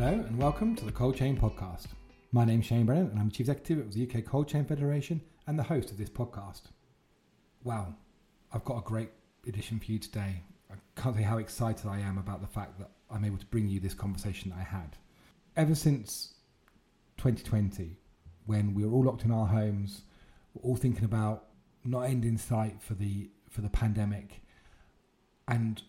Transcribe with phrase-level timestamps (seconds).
[0.00, 1.86] Hello and welcome to the Cold Chain Podcast.
[2.30, 5.58] My name's Shane Brennan and I'm Chief Executive of the UK Cold Chain Federation and
[5.58, 6.66] the host of this podcast.
[7.64, 7.96] Wow,
[8.52, 9.10] I've got a great
[9.48, 10.44] edition for you today.
[10.70, 13.66] I can't say how excited I am about the fact that I'm able to bring
[13.66, 14.96] you this conversation that I had.
[15.56, 16.34] Ever since
[17.16, 17.96] 2020,
[18.46, 20.02] when we were all locked in our homes,
[20.54, 21.46] we're all thinking about
[21.84, 24.42] not end in sight for the for the pandemic,
[25.48, 25.82] and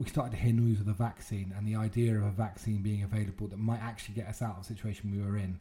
[0.00, 3.02] we started to hear news of the vaccine and the idea of a vaccine being
[3.02, 5.60] available that might actually get us out of the situation we were in.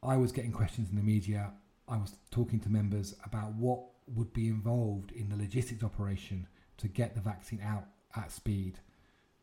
[0.00, 1.50] I was getting questions in the media.
[1.88, 3.80] I was talking to members about what
[4.14, 6.46] would be involved in the logistics operation
[6.78, 7.84] to get the vaccine out
[8.16, 8.78] at speed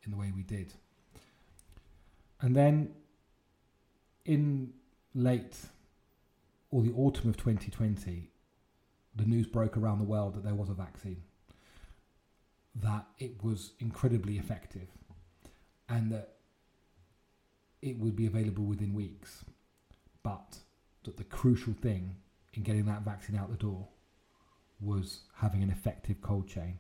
[0.06, 0.74] in the way we did.
[2.40, 2.94] And then
[4.24, 4.72] in
[5.14, 5.58] late
[6.72, 8.30] or the autumn of 2020,
[9.14, 11.24] the news broke around the world that there was a vaccine,
[12.82, 14.88] that it was incredibly effective,
[15.88, 16.36] and that
[17.82, 19.46] it would be available within weeks.
[20.24, 20.58] But
[21.04, 22.16] that the crucial thing
[22.54, 23.88] in getting that vaccine out the door
[24.82, 26.80] was having an effective cold chain.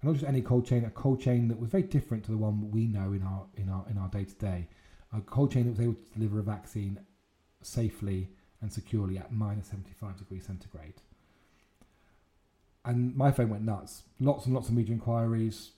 [0.00, 2.38] And not just any cold chain, a cold chain that was very different to the
[2.38, 4.68] one we know in our in our in our day to day.
[5.12, 7.00] A cold chain that was able to deliver a vaccine
[7.62, 11.00] safely and securely at minus 75 degrees centigrade.
[12.84, 14.04] And my phone went nuts.
[14.20, 15.72] Lots and lots of media inquiries,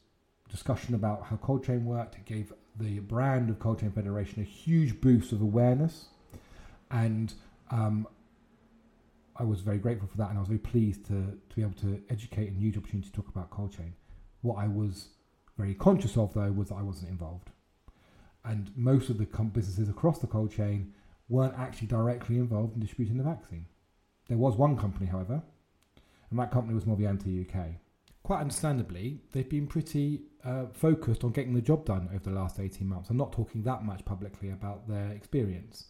[0.48, 2.14] discussion about how cold chain worked.
[2.14, 6.06] It gave the brand of Cold Chain Federation a huge boost of awareness.
[6.90, 7.32] And
[7.70, 8.06] um,
[9.36, 10.28] I was very grateful for that.
[10.28, 13.08] And I was very pleased to, to be able to educate and use the opportunity
[13.08, 13.94] to talk about cold chain.
[14.42, 15.08] What I was
[15.58, 17.50] very conscious of, though, was that I wasn't involved.
[18.44, 20.94] And most of the com- businesses across the cold chain
[21.28, 23.66] weren't actually directly involved in distributing the vaccine.
[24.28, 25.42] There was one company, however,
[26.32, 27.74] and that company was Movianto UK.
[28.22, 32.58] Quite understandably, they've been pretty uh, focused on getting the job done over the last
[32.58, 33.10] 18 months.
[33.10, 35.88] I'm not talking that much publicly about their experience.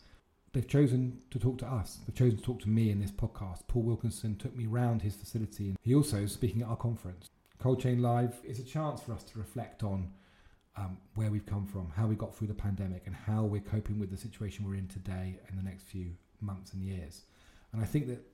[0.53, 2.01] They've chosen to talk to us.
[2.05, 3.69] They've chosen to talk to me in this podcast.
[3.69, 5.69] Paul Wilkinson took me round his facility.
[5.69, 7.31] and He also is speaking at our conference.
[7.61, 10.11] Cold Chain Live is a chance for us to reflect on
[10.77, 14.01] um, where we've come from, how we got through the pandemic, and how we're coping
[14.01, 17.23] with the situation we're in today and the next few months and years.
[17.73, 18.27] And I think that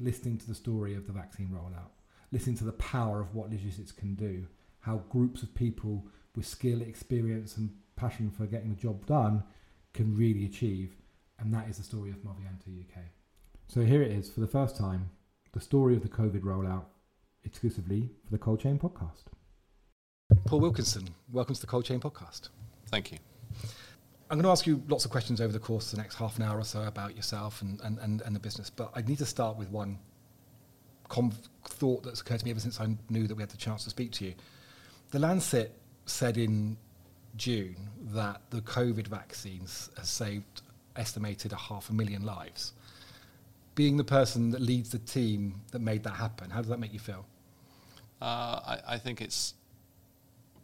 [0.00, 1.90] listening to the story of the vaccine rollout,
[2.32, 4.46] listening to the power of what logistics can do,
[4.80, 9.42] how groups of people with skill, experience, and passion for getting the job done
[9.92, 10.94] can really achieve.
[11.38, 13.02] And that is the story of Movianto UK.
[13.68, 15.10] So here it is for the first time
[15.52, 16.84] the story of the COVID rollout
[17.44, 19.24] exclusively for the Cold Chain podcast.
[20.46, 22.50] Paul Wilkinson, welcome to the Cold Chain podcast.
[22.88, 23.18] Thank you.
[24.30, 26.36] I'm going to ask you lots of questions over the course of the next half
[26.36, 29.18] an hour or so about yourself and, and, and, and the business, but I need
[29.18, 29.98] to start with one
[31.08, 33.82] conv- thought that's occurred to me ever since I knew that we had the chance
[33.84, 34.34] to speak to you.
[35.10, 35.74] The Lancet
[36.06, 36.76] said in
[37.36, 37.74] June
[38.12, 40.62] that the COVID vaccines has saved
[40.94, 42.72] estimated a half a million lives.
[43.74, 46.92] Being the person that leads the team that made that happen, how does that make
[46.92, 47.26] you feel?
[48.22, 48.24] Uh,
[48.64, 49.54] I, I think it's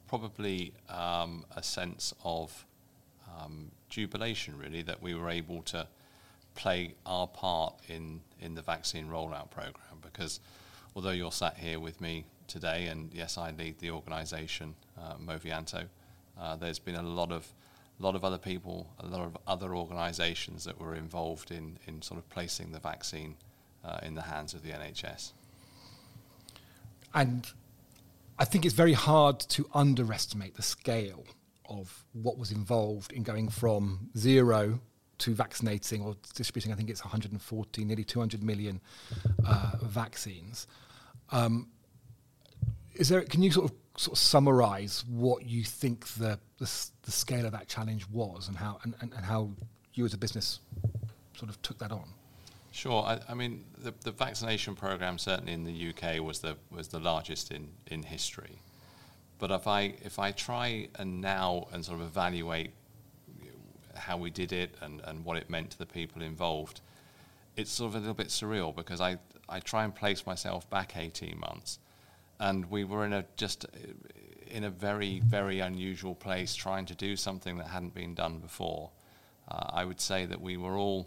[0.06, 2.64] probably um, a sense of
[3.38, 5.86] um, jubilation, really, that we were able to
[6.54, 9.98] play our part in, in the vaccine rollout program.
[10.02, 10.40] Because
[10.94, 15.86] although you're sat here with me today, and yes, I lead the organisation, uh, Movianto,
[16.40, 17.46] uh, there's been a lot of
[17.98, 22.02] a lot of other people, a lot of other organisations that were involved in, in
[22.02, 23.36] sort of placing the vaccine
[23.82, 25.32] uh, in the hands of the NHS.
[27.14, 27.50] And
[28.38, 31.24] I think it's very hard to underestimate the scale
[31.68, 34.80] of what was involved in going from zero
[35.18, 38.80] to vaccinating or distributing, I think it's 140, nearly 200 million
[39.46, 40.66] uh, vaccines.
[41.30, 41.68] Um,
[42.94, 43.22] is there?
[43.22, 46.70] Can you sort of sort of summarize what you think the, the,
[47.02, 49.50] the scale of that challenge was, and how and, and, and, how
[49.94, 50.60] you as a business
[51.34, 52.04] sort of took that on?
[52.72, 53.02] Sure.
[53.02, 57.00] I, I mean, the, the vaccination program certainly in the UK was the was the
[57.00, 58.58] largest in, in history.
[59.38, 62.70] But if I if I try and now and sort of evaluate
[63.94, 66.80] how we did it and, and what it meant to the people involved,
[67.56, 69.18] it's sort of a little bit surreal because I
[69.48, 71.78] I try and place myself back 18 months,
[72.40, 73.66] and we were in a just
[74.48, 78.90] in a very very unusual place trying to do something that hadn't been done before.
[79.48, 81.06] Uh, I would say that we were all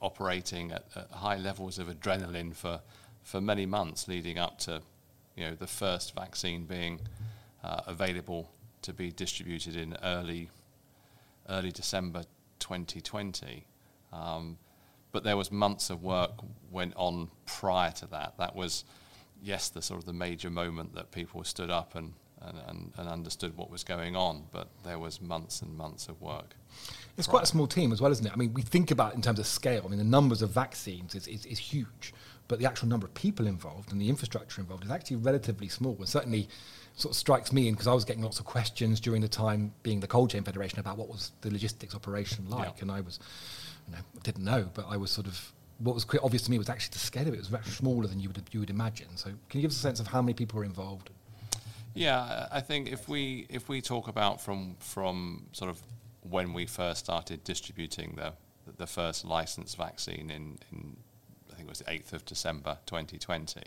[0.00, 2.80] operating at, at high levels of adrenaline for
[3.22, 4.82] for many months leading up to
[5.36, 7.00] you know the first vaccine being
[7.62, 8.50] uh, available
[8.82, 10.48] to be distributed in early
[11.48, 12.22] early December
[12.60, 13.66] 2020.
[14.12, 14.58] Um,
[15.12, 16.32] but there was months of work
[16.70, 18.34] went on prior to that.
[18.38, 18.84] That was,
[19.42, 23.08] yes, the sort of the major moment that people stood up and, and, and, and
[23.08, 26.54] understood what was going on, but there was months and months of work.
[27.18, 28.32] It's quite a small team as well, isn't it?
[28.32, 29.82] I mean, we think about it in terms of scale.
[29.84, 32.14] I mean, the numbers of vaccines is, is, is huge,
[32.50, 35.94] but the actual number of people involved and the infrastructure involved is actually relatively small.
[36.00, 36.48] And certainly
[36.96, 39.72] sort of strikes me in because I was getting lots of questions during the time
[39.84, 42.74] being the Cold Chain Federation about what was the logistics operation like.
[42.76, 42.82] Yeah.
[42.82, 43.20] And I was,
[43.86, 46.58] you know, didn't know, but I was sort of what was quite obvious to me
[46.58, 49.16] was actually the scale of it was much smaller than you would you would imagine.
[49.16, 51.10] So, can you give us a sense of how many people were involved?
[51.94, 55.80] Yeah, I think if we if we talk about from from sort of
[56.28, 58.32] when we first started distributing the
[58.76, 60.96] the first licensed vaccine in, in
[61.60, 63.60] think it was the 8th of December 2020,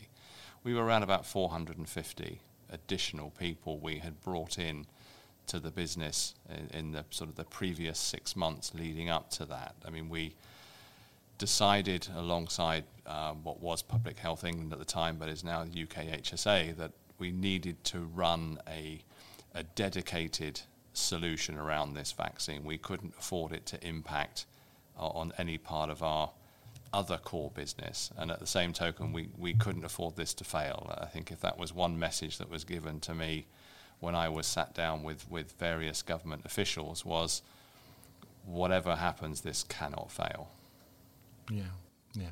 [0.63, 2.39] we were around about 450
[2.71, 4.87] additional people we had brought in
[5.45, 9.45] to the business in, in the sort of the previous six months leading up to
[9.45, 9.75] that.
[9.85, 10.33] I mean, we
[11.37, 16.21] decided alongside um, what was Public Health England at the time, but is now UK
[16.21, 19.01] HSA, that we needed to run a,
[19.53, 20.61] a dedicated
[20.93, 22.63] solution around this vaccine.
[22.63, 24.45] We couldn't afford it to impact
[24.97, 26.31] uh, on any part of our
[26.93, 28.11] other core business.
[28.17, 30.95] And at the same token, we, we couldn't afford this to fail.
[30.97, 33.47] I think if that was one message that was given to me
[33.99, 37.41] when I was sat down with, with various government officials was
[38.45, 40.49] whatever happens, this cannot fail.
[41.49, 41.63] Yeah.
[42.15, 42.27] Yeah,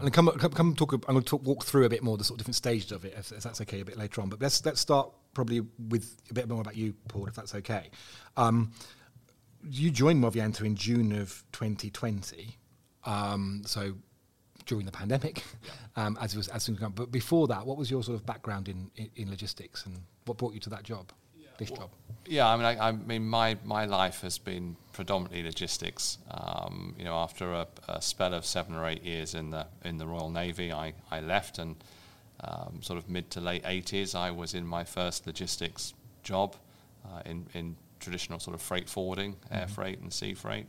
[0.00, 0.94] and come come talk.
[0.94, 3.04] I'm going to talk, walk through a bit more the sort of different stages of
[3.04, 4.30] it, if, if, that's okay, a bit later on.
[4.30, 5.60] But let's let's start probably
[5.90, 7.90] with a bit more about you, Paul, if that's okay.
[8.38, 8.72] Um,
[9.68, 12.56] you joined Movianto in June of 2020,
[13.04, 13.94] um, so
[14.66, 15.42] during the pandemic,
[15.96, 16.06] yeah.
[16.06, 18.68] um, as was as soon as But before that, what was your sort of background
[18.68, 21.48] in, in, in logistics, and what brought you to that job, yeah.
[21.58, 21.90] this well, job?
[22.26, 26.18] Yeah, I mean, I, I, mean, my, my life has been predominantly logistics.
[26.30, 29.98] Um, you know, after a, a, spell of seven or eight years in the in
[29.98, 31.76] the Royal Navy, I, I left, and
[32.40, 36.56] um, sort of mid to late 80s, I was in my first logistics job
[37.04, 39.54] uh, in in traditional sort of freight forwarding, mm-hmm.
[39.54, 40.66] air freight and sea freight,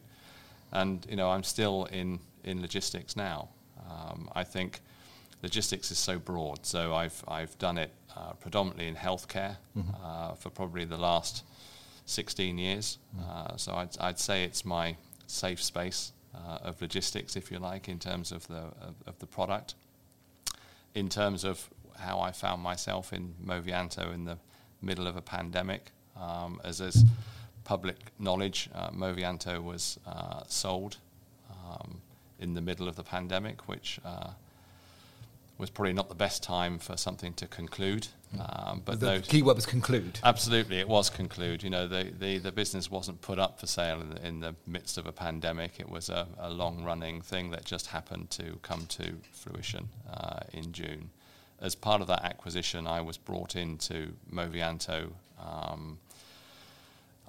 [0.74, 3.50] and you know, I'm still in in logistics now.
[3.90, 4.82] Um, I think
[5.42, 9.90] logistics is so broad, so I've I've done it uh, predominantly in healthcare mm-hmm.
[10.04, 11.44] uh, for probably the last
[12.06, 12.98] 16 years.
[13.16, 13.30] Mm-hmm.
[13.30, 14.98] Uh, so I'd, I'd say it's my
[15.28, 19.26] safe space uh, of logistics, if you like, in terms of the of, of, the
[19.26, 19.76] product.
[20.96, 24.38] In terms of how I found myself in Movianto in the
[24.82, 27.04] middle of a pandemic, um, as is
[27.64, 30.98] public knowledge, uh, Movianto was uh, sold
[31.52, 32.02] um,
[32.40, 34.00] in the middle of the pandemic, which
[35.58, 38.08] was probably not the best time for something to conclude.
[38.36, 38.70] Mm.
[38.70, 40.20] Um, but the key word was conclude.
[40.24, 41.64] Absolutely, it was conclude.
[41.64, 44.56] You know, the, the, the business wasn't put up for sale in the, in the
[44.66, 45.80] midst of a pandemic.
[45.80, 50.40] It was a, a long running thing that just happened to come to fruition uh,
[50.52, 51.12] in June.
[51.62, 55.12] As part of that acquisition, I was brought into Movianto.
[55.40, 56.00] Um,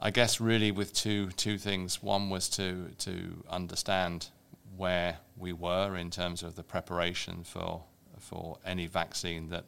[0.05, 2.03] I guess really with two two things.
[2.03, 4.29] One was to to understand
[4.77, 7.83] where we were in terms of the preparation for
[8.19, 9.65] for any vaccine that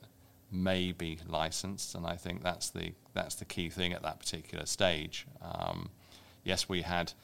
[0.53, 4.67] may be licensed, and I think that's the that's the key thing at that particular
[4.67, 5.27] stage.
[5.41, 5.89] Um,
[6.45, 7.15] yes, we had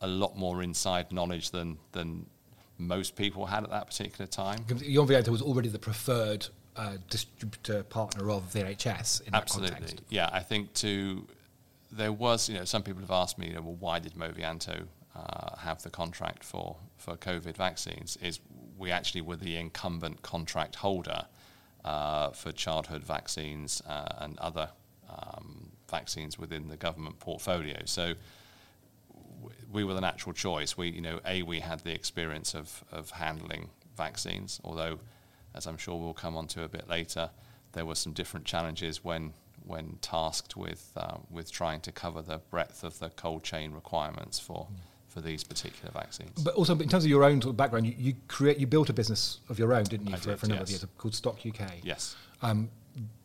[0.00, 2.26] a lot more inside knowledge than than
[2.78, 4.60] most people had at that particular time.
[4.68, 9.70] Movianto was already the preferred uh, distributor partner of the NHS in Absolutely.
[9.70, 10.04] that context.
[10.10, 11.26] Yeah, I think to
[11.92, 14.86] there was, you know, some people have asked me, you know, well, why did Movianto
[15.14, 18.16] uh, have the contract for, for COVID vaccines?
[18.22, 18.40] Is
[18.78, 21.26] we actually were the incumbent contract holder
[21.84, 24.70] uh, for childhood vaccines uh, and other
[25.08, 27.76] um, vaccines within the government portfolio.
[27.84, 28.14] So
[29.70, 30.76] we were the natural choice.
[30.76, 34.98] We, you know, a we had the experience of of handling vaccines, although,
[35.54, 37.30] as I'm sure we'll come on to a bit later,
[37.72, 39.34] there were some different challenges when
[39.66, 44.38] when tasked with uh, with trying to cover the breadth of the cold chain requirements
[44.38, 44.68] for.
[44.72, 44.76] Mm
[45.12, 46.42] for these particular vaccines.
[46.42, 48.88] But also, in terms of your own sort of background, you, you create you built
[48.88, 50.82] a business of your own, didn't you, I for, did, for a number yes.
[50.82, 51.70] of years called Stock UK?
[51.82, 52.16] Yes.
[52.40, 52.70] Um,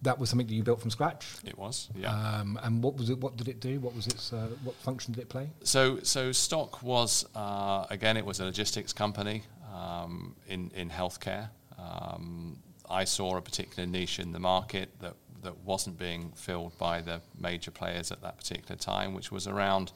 [0.02, 1.26] that was something that you built from scratch.
[1.46, 2.12] It was, yeah.
[2.12, 3.20] Um, and what was it?
[3.20, 3.80] What did it do?
[3.80, 4.34] What was its?
[4.34, 5.50] Uh, what function did it play?
[5.64, 11.50] So, so Stock was uh, again, it was a logistics company um, in in healthcare.
[11.78, 12.58] Um,
[12.90, 17.22] I saw a particular niche in the market that that wasn't being filled by the
[17.40, 19.92] major players at that particular time, which was around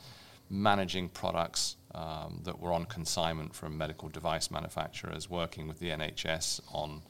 [0.50, 6.62] managing products um, that were on consignment from medical device manufacturers, working with the NHS
[6.74, 7.02] on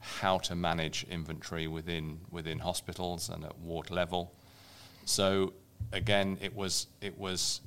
[0.00, 4.32] how to manage inventory within within hospitals and at ward level.
[5.04, 5.54] So
[5.92, 7.60] again, it was it was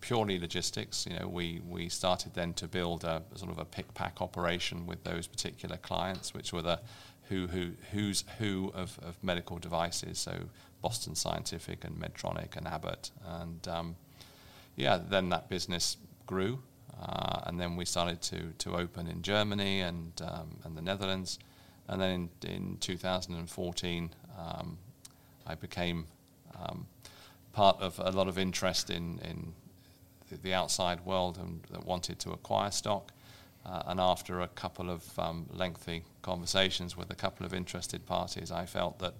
[0.00, 1.06] purely logistics.
[1.06, 4.86] You know, we we started then to build a sort of a pick pack operation
[4.86, 6.80] with those particular clients, which were the
[7.28, 10.18] who who who's who of, of medical devices.
[10.18, 10.32] So
[10.82, 13.96] Boston Scientific and Medtronic and Abbott, and um,
[14.76, 16.60] yeah, then that business grew,
[17.00, 21.38] uh, and then we started to to open in Germany and um, and the Netherlands,
[21.88, 24.78] and then in, in 2014 um,
[25.46, 26.06] I became
[26.58, 26.86] um,
[27.52, 29.54] part of a lot of interest in in
[30.42, 33.12] the, outside world and that wanted to acquire stock.
[33.68, 38.50] Uh, and after a couple of um, lengthy conversations with a couple of interested parties,
[38.50, 39.14] I felt that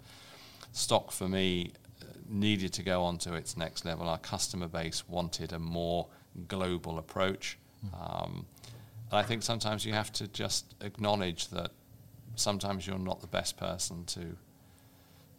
[0.73, 4.09] stock for me uh, needed to go on to its next level.
[4.09, 6.07] Our customer base wanted a more
[6.47, 7.59] global approach.
[7.95, 8.47] Um,
[9.11, 11.73] and I think sometimes you have to just acknowledge that
[12.37, 14.37] sometimes you're not the best person to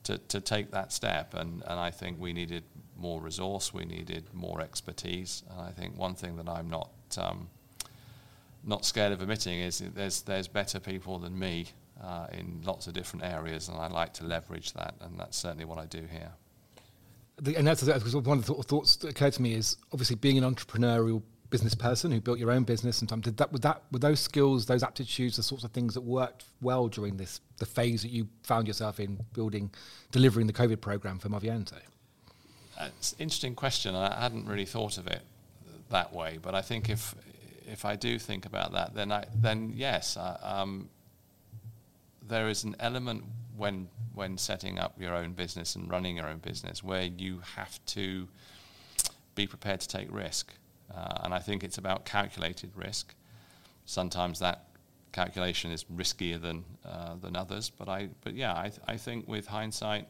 [0.04, 1.34] to, to take that step.
[1.34, 2.64] And, and I think we needed
[2.98, 5.44] more resource, we needed more expertise.
[5.52, 7.50] And I think one thing that I'm not um,
[8.64, 11.68] not scared of admitting is there's there's better people than me
[12.02, 15.66] uh, in lots of different areas, and I like to leverage that, and that's certainly
[15.66, 16.32] what I do here.
[17.42, 20.38] The, and that's because one of the thoughts that occurred to me is obviously being
[20.38, 22.98] an entrepreneurial business person who built your own business.
[22.98, 26.02] Sometimes did that with that with those skills, those aptitudes, the sorts of things that
[26.02, 29.72] worked well during this the phase that you found yourself in building,
[30.12, 31.76] delivering the COVID program for Movianto.
[32.82, 35.22] It's an interesting question, and I hadn't really thought of it
[35.90, 36.40] that way.
[36.42, 37.14] But I think if
[37.72, 40.90] if I do think about that, then I then yes, uh, um,
[42.28, 43.24] there is an element
[43.56, 47.84] when when setting up your own business and running your own business where you have
[47.86, 48.28] to
[49.36, 50.54] be prepared to take risk,
[50.94, 53.14] uh, and I think it's about calculated risk.
[53.86, 54.66] Sometimes that
[55.12, 59.28] calculation is riskier than uh, than others, but I but yeah, I th- I think
[59.28, 60.08] with hindsight,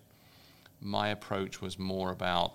[0.82, 2.54] my approach was more about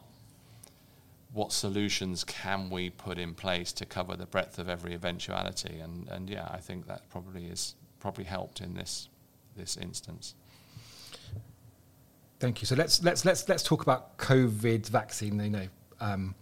[1.35, 5.81] what solutions can we put in place to cover the breadth of every eventuality?
[5.81, 9.09] And, and yeah, I think that probably is probably helped in this
[9.57, 10.35] this instance.
[12.39, 12.67] Thank you.
[12.67, 15.43] So let's let's let's let's talk about COVID vaccine.
[15.43, 15.69] You know,
[16.01, 16.35] um,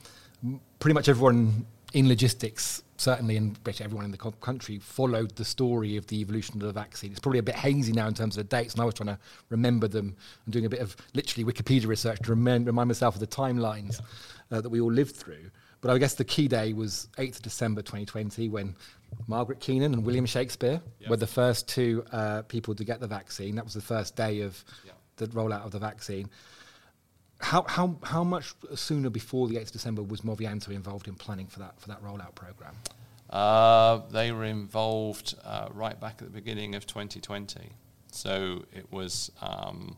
[0.79, 5.97] pretty much everyone in logistics, certainly, and basically everyone in the country followed the story
[5.97, 7.13] of the evolution of the vaccine.
[7.13, 9.15] It's probably a bit hazy now in terms of the dates, and I was trying
[9.15, 9.19] to
[9.51, 13.21] remember them I'm doing a bit of literally Wikipedia research to remind, remind myself of
[13.21, 14.01] the timelines.
[14.01, 14.07] Yeah
[14.53, 15.51] uh, that we all lived through.
[15.81, 18.77] But I guess the key day was 8th of December 2020 when
[19.27, 21.11] Margaret Keenan and William Shakespeare yep.
[21.11, 23.57] were the first two uh, people to get the vaccine.
[23.57, 24.97] That was the first day of yep.
[25.17, 26.31] the rollout of the vaccine.
[27.41, 31.49] How, how, how much sooner before the 8th of December was Movianto involved in planning
[31.49, 32.77] for that, for that rollout program?
[33.29, 37.73] Uh, they were involved uh, right back at the beginning of 2020.
[38.13, 39.97] So it was um,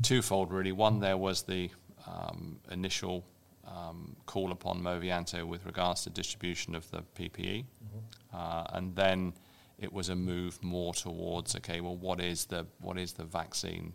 [0.00, 0.72] twofold, really.
[0.72, 1.70] One, there was the
[2.06, 3.24] um, initial
[3.66, 8.36] um, call upon Movianto with regards to distribution of the PPE, mm-hmm.
[8.36, 9.32] uh, and then
[9.78, 13.92] it was a move more towards okay, well, what is the what is the vaccine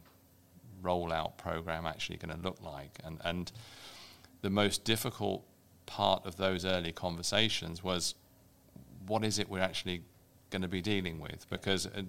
[0.81, 2.99] rollout program actually going to look like?
[3.03, 3.51] And and
[4.41, 5.43] the most difficult
[5.85, 8.15] part of those early conversations was
[9.07, 10.03] what is it we're actually
[10.51, 12.01] going to be dealing with because uh,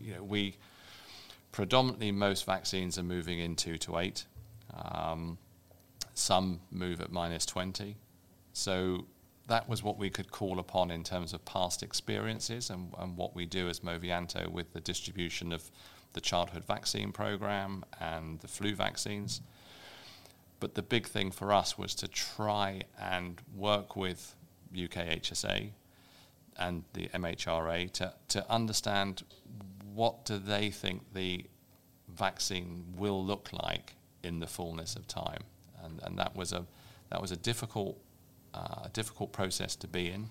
[0.00, 0.56] you know we
[1.52, 4.24] predominantly most vaccines are moving in two to eight
[4.74, 5.38] um,
[6.14, 7.96] some move at minus 20.
[8.52, 9.06] So
[9.46, 13.34] that was what we could call upon in terms of past experiences and, and what
[13.34, 15.70] we do as Movianto with the distribution of
[16.12, 19.40] the childhood vaccine program and the flu vaccines.
[20.60, 24.36] But the big thing for us was to try and work with
[24.74, 25.70] UKHSA
[26.58, 29.22] and the MHRA to, to understand
[29.94, 31.46] what do they think the
[32.08, 35.42] vaccine will look like in the fullness of time,
[35.82, 36.66] and and that was a
[37.10, 37.98] that was a difficult
[38.54, 40.28] uh, difficult process to be in.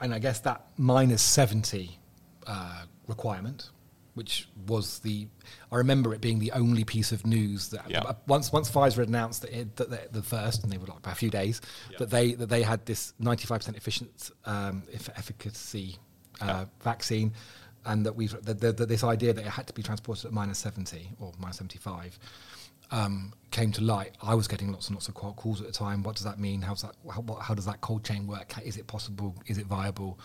[0.00, 1.98] And I guess that minus seventy
[2.46, 3.70] uh, requirement,
[4.14, 5.28] which was the
[5.70, 8.02] I remember it being the only piece of news that yeah.
[8.02, 11.06] uh, once once Pfizer had announced that, it, that the first and they were like
[11.06, 11.60] a few days
[11.90, 11.98] yeah.
[11.98, 14.82] that they that they had this ninety five percent efficient um,
[15.16, 15.96] efficacy
[16.40, 16.64] uh, yeah.
[16.82, 17.32] vaccine
[17.84, 20.58] and that we that, that, this idea that it had to be transported at minus
[20.58, 22.18] 70 or minus 75
[22.92, 26.02] um, came to light, I was getting lots and lots of calls at the time.
[26.02, 26.62] What does that mean?
[26.62, 26.94] How's that?
[27.10, 28.54] How, what, how does that cold chain work?
[28.64, 29.34] Is it possible?
[29.46, 30.20] Is it viable?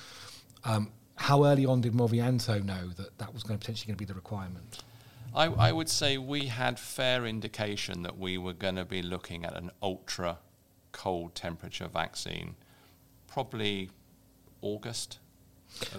[0.63, 3.99] Um, how early on did Movianto know that that was going to potentially going to
[3.99, 4.83] be the requirement?
[5.33, 9.45] I, I, would say we had fair indication that we were going to be looking
[9.45, 10.39] at an ultra
[10.91, 12.55] cold temperature vaccine,
[13.27, 13.91] probably
[14.61, 15.19] August.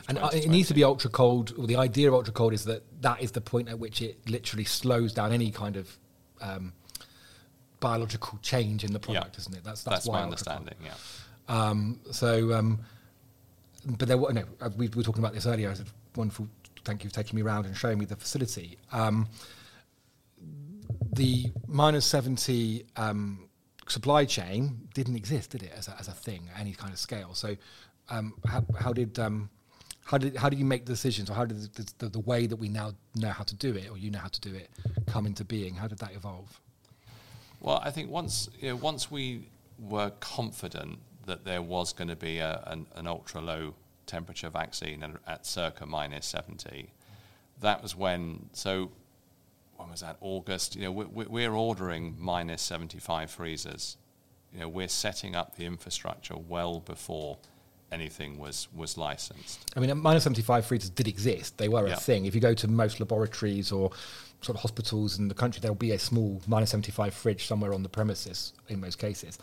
[0.08, 1.56] And uh, it needs to be ultra cold.
[1.56, 4.28] Well, the idea of ultra cold is that that is the point at which it
[4.28, 5.98] literally slows down any kind of
[6.40, 6.72] um,
[7.80, 9.40] biological change in the product, yeah.
[9.40, 9.64] isn't it?
[9.64, 10.74] That's that's, that's my understanding.
[10.82, 10.94] Yeah.
[11.48, 12.80] Um, so, um,
[13.86, 14.44] but there were no.
[14.60, 15.70] Uh, we, we were talking about this earlier.
[15.70, 15.84] It's a
[16.16, 16.48] wonderful
[16.84, 18.78] thank you for taking me around and showing me the facility.
[18.92, 19.28] Um,
[21.12, 23.48] the minus 70 um,
[23.88, 27.34] supply chain didn't exist, did it, as a, as a thing, any kind of scale?
[27.34, 27.56] So,
[28.10, 29.50] um, how, how, did um,
[30.08, 32.56] how did how did you make decisions, or how did the, the, the, way that
[32.56, 34.70] we now know how to do it, or you know how to do it,
[35.06, 35.74] come into being?
[35.74, 36.62] How did that evolve?
[37.60, 42.16] Well, I think once you know, once we were confident that there was going to
[42.16, 43.74] be a, an, an ultra low
[44.06, 46.90] temperature vaccine at, at circa minus 70,
[47.60, 48.48] that was when.
[48.54, 48.90] So
[49.76, 50.16] when was that?
[50.22, 50.74] August.
[50.74, 53.98] You know, we, we're ordering minus 75 freezers.
[54.54, 57.36] You know, we're setting up the infrastructure well before
[57.92, 59.60] anything was was licensed.
[59.76, 61.58] I mean, minus 75 freezers did exist.
[61.58, 62.26] They were a thing.
[62.26, 63.90] If you go to most laboratories or
[64.40, 67.82] sort of hospitals in the country, there'll be a small minus 75 fridge somewhere on
[67.82, 69.38] the premises in most cases.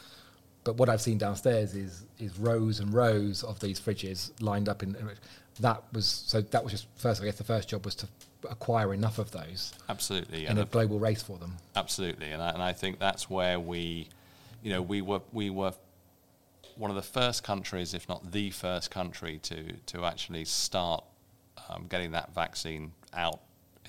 [0.63, 4.83] But what I've seen downstairs is is rows and rows of these fridges lined up
[4.83, 4.95] in.
[5.59, 6.41] That was so.
[6.41, 7.21] That was just first.
[7.21, 8.07] I guess the first job was to
[8.49, 9.73] acquire enough of those.
[9.87, 11.57] Absolutely, in a global race for them.
[11.75, 14.09] Absolutely, and I, and I think that's where we,
[14.63, 15.73] you know, we were we were
[16.75, 21.03] one of the first countries, if not the first country, to to actually start
[21.69, 23.39] um, getting that vaccine out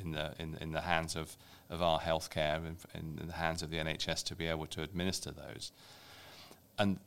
[0.00, 1.36] in the in, in the hands of,
[1.70, 5.32] of our healthcare, in, in the hands of the NHS to be able to administer
[5.32, 5.72] those.
[6.78, 6.98] And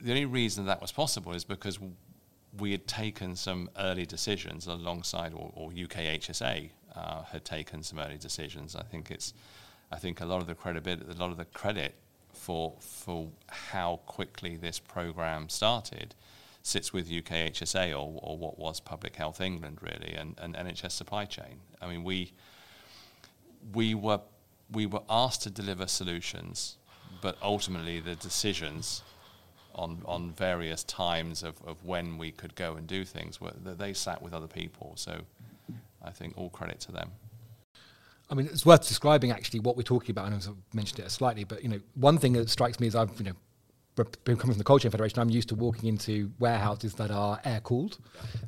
[0.00, 1.78] the only reason that was possible is because
[2.58, 8.18] we had taken some early decisions alongside, or, or UKHSA uh, had taken some early
[8.18, 8.76] decisions.
[8.76, 9.34] I think it's,
[9.90, 11.94] I think a lot of the credibility, a lot of the credit
[12.36, 16.14] for for how quickly this program started
[16.66, 21.24] sits with UKHSA or, or what was Public Health England really, and, and NHS supply
[21.24, 21.60] chain.
[21.80, 22.32] I mean, we
[23.72, 24.20] we were
[24.72, 26.76] we were asked to deliver solutions,
[27.22, 29.02] but ultimately the decisions
[29.76, 33.78] on on various times of, of when we could go and do things were that
[33.78, 34.92] they sat with other people.
[34.96, 35.20] So
[36.02, 37.12] I think all credit to them.
[38.28, 40.26] I mean, it's worth describing actually what we're talking about.
[40.26, 42.96] I know I've mentioned it slightly, but you know, one thing that strikes me is
[42.96, 43.32] I've you know
[43.96, 45.20] been coming from the Cold Chain Federation.
[45.20, 47.98] I'm used to walking into warehouses that are air cooled.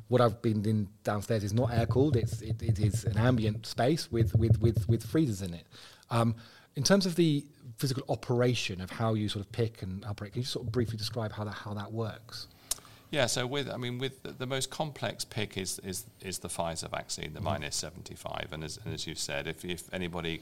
[0.07, 2.15] What I've been in downstairs is not air cooled.
[2.15, 5.65] It's it, it is an ambient space with with with with freezers in it.
[6.09, 6.35] Um,
[6.75, 7.45] in terms of the
[7.77, 10.97] physical operation of how you sort of pick and operate, can you sort of briefly
[10.97, 12.47] describe how that how that works?
[13.11, 16.47] Yeah, so with I mean with the, the most complex pick is is is the
[16.47, 17.45] Pfizer vaccine, the mm-hmm.
[17.45, 20.41] minus 75, and as and as you said, if if anybody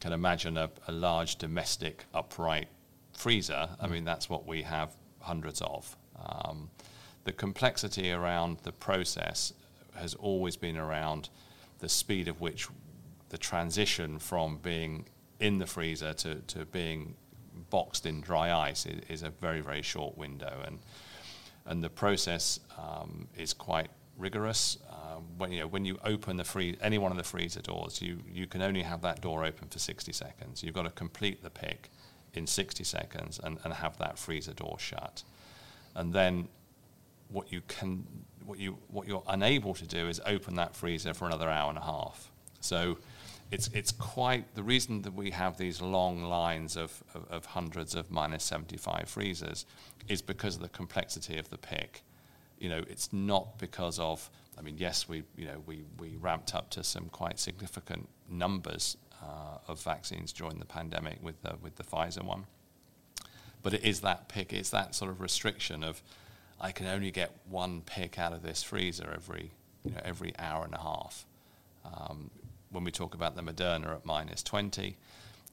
[0.00, 2.68] can imagine a, a large domestic upright
[3.12, 3.84] freezer, mm-hmm.
[3.84, 5.96] I mean that's what we have hundreds of.
[6.22, 6.70] Um,
[7.24, 9.52] the complexity around the process
[9.94, 11.28] has always been around
[11.80, 12.68] the speed of which
[13.30, 15.06] the transition from being
[15.40, 17.14] in the freezer to, to being
[17.70, 20.78] boxed in dry ice is, is a very very short window and
[21.68, 24.78] and the process um, is quite rigorous.
[24.90, 28.02] Um, when you know when you open the free any one of the freezer doors,
[28.02, 30.62] you you can only have that door open for 60 seconds.
[30.62, 31.90] You've got to complete the pick
[32.34, 35.22] in 60 seconds and, and have that freezer door shut.
[35.94, 36.48] And then
[37.28, 38.06] what you can
[38.44, 41.78] what you what you're unable to do is open that freezer for another hour and
[41.78, 42.30] a half.
[42.60, 42.98] So
[43.50, 47.94] it's it's quite the reason that we have these long lines of, of, of, hundreds
[47.94, 49.64] of minus 75 freezers
[50.06, 52.02] is because of the complexity of the pick.
[52.58, 56.54] You know, it's not because of I mean, yes, we you know we, we ramped
[56.54, 61.76] up to some quite significant numbers uh, of vaccines during the pandemic with the, with
[61.76, 62.46] the Pfizer one,
[63.62, 66.02] but it is that pick, it's that sort of restriction of
[66.60, 69.52] I can only get one pick out of this freezer every
[69.84, 71.24] you know every hour and a half.
[71.84, 72.30] Um,
[72.70, 74.96] when we talk about the Moderna at minus 20,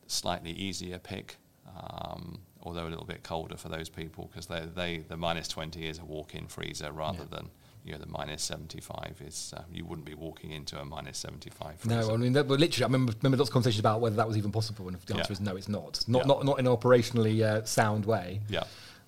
[0.08, 4.97] slightly easier pick, um, although a little bit colder for those people because they, they
[4.97, 7.38] the minus 20 is a walk-in freezer rather yeah.
[7.38, 7.49] than
[7.84, 11.75] you know the minus 75 is uh, you wouldn't be walking into a minus 75
[11.80, 12.01] freezer.
[12.01, 14.38] no I mean that, literally I remember, remember lots of conversations about whether that was
[14.38, 15.34] even possible and the answer yeah.
[15.34, 16.28] is no it's not not yeah.
[16.28, 18.63] not, not in an operationally uh, sound way yeah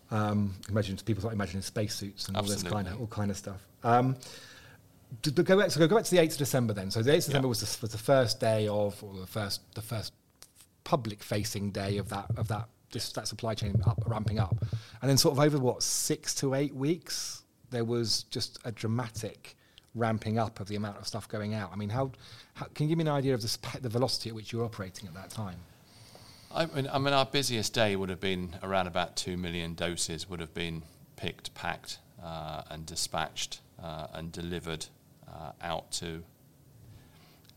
[0.10, 2.70] um, imagine people start imagining spacesuits and Absolutely.
[2.70, 4.16] all this kind of all kind of stuff um,
[5.22, 6.92] to, go back, so go back to the 8th of December then.
[6.92, 9.62] So the 8th of December was, the, was the first day of, or the first,
[9.74, 10.14] the first
[10.84, 14.56] public facing day of that, of that, this, that supply chain up, ramping up.
[15.02, 19.56] And then sort of over what, six to eight weeks, there was just a dramatic
[19.96, 21.72] ramping up of the amount of stuff going out.
[21.74, 22.12] I mean, how,
[22.54, 24.60] how can you give me an idea of the, sp- the velocity at which you
[24.60, 25.58] were operating at that time?
[26.54, 30.30] I mean, I mean, our busiest day would have been around about two million doses
[30.30, 30.84] would have been
[31.18, 34.86] picked, packed, uh, and dispatched uh, and delivered
[35.38, 36.24] uh, out to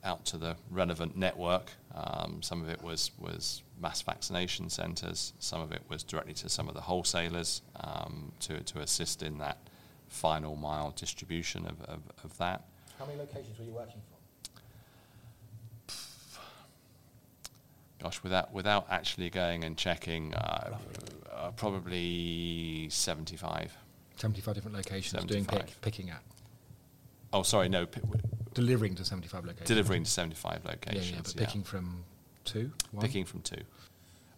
[0.02, 1.72] out to the relevant network.
[1.94, 5.32] Um, some of it was was mass vaccination centres.
[5.38, 9.38] Some of it was directly to some of the wholesalers um, to to assist in
[9.38, 9.58] that
[10.08, 12.64] final mile distribution of, of, of that.
[12.98, 14.18] How many locations were you working from?
[18.02, 20.76] Gosh, without without actually going and checking, uh,
[21.32, 23.76] uh, probably seventy-five.
[24.16, 26.22] 75 different locations doing pick, picking at.
[27.32, 28.20] Oh, sorry, no, w-
[28.54, 29.68] Delivering to 75 locations.
[29.68, 31.10] delivering to seventy-five locations.
[31.10, 31.46] yeah, yeah but yeah.
[31.46, 32.04] picking from
[32.44, 32.72] two?
[32.90, 33.06] One?
[33.06, 33.62] Picking from two,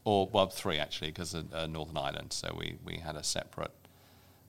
[0.04, 2.32] or well, three actually, because of uh, Northern Ireland.
[2.32, 3.72] So we, we had a separate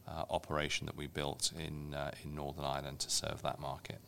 [0.08, 4.00] uh, operation that we built in uh, in Northern Ireland to serve that market.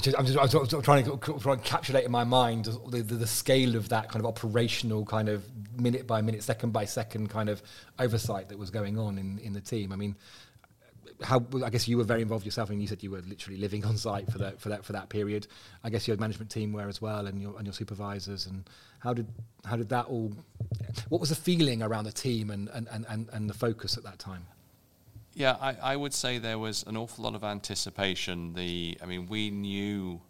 [0.00, 3.26] Just, I'm just I'm sort of trying to encapsulate in my mind the, the, the
[3.26, 5.44] scale of that kind of operational kind of
[5.78, 7.62] minute by minute, second by second kind of
[7.98, 9.90] oversight that was going on in, in the team.
[9.90, 10.14] I mean,
[11.22, 13.84] how I guess you were very involved yourself, and you said you were literally living
[13.84, 15.46] on site for that for that for that period.
[15.82, 18.46] I guess your management team were as well, and your and your supervisors.
[18.46, 18.68] And
[19.00, 19.26] how did
[19.64, 20.32] how did that all?
[21.08, 24.04] What was the feeling around the team and and, and, and, and the focus at
[24.04, 24.46] that time?
[25.34, 28.54] Yeah, I, I would say there was an awful lot of anticipation.
[28.54, 30.20] The, I mean, we knew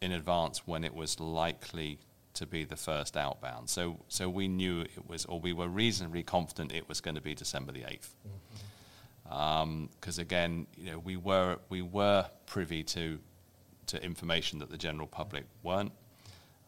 [0.00, 1.98] in advance when it was likely
[2.34, 3.68] to be the first outbound.
[3.68, 7.20] So, so we knew it was, or we were reasonably confident it was going to
[7.20, 8.10] be December the 8th.
[9.30, 13.20] Because again, you know, we were we were privy to
[13.86, 15.92] to information that the general public weren't,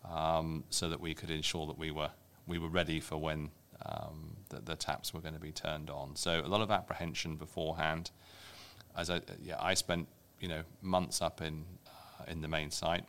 [0.08, 2.10] um, so that we could ensure that we were
[2.46, 3.50] we were ready for when
[3.84, 6.14] um, the, the taps were going to be turned on.
[6.14, 8.10] So a lot of apprehension beforehand.
[8.96, 10.06] As I yeah, I spent
[10.38, 13.04] you know months up in uh, in the main site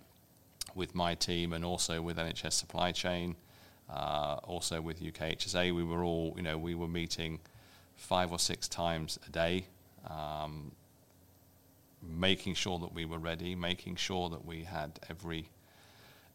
[0.74, 3.36] with my team and also with NHS supply chain,
[3.88, 5.76] uh, also with UK HSA.
[5.76, 7.40] We were all you know we were meeting
[7.96, 9.68] five or six times a day.
[10.08, 10.72] Um,
[12.02, 15.50] making sure that we were ready, making sure that we had every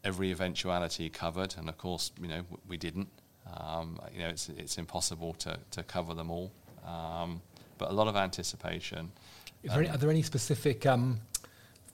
[0.03, 3.09] every eventuality covered, and of course, you know, we didn't.
[3.55, 6.51] Um, you know, it's it's impossible to, to cover them all,
[6.85, 7.41] um,
[7.77, 9.11] but a lot of anticipation.
[9.63, 11.19] There any, are there any specific um,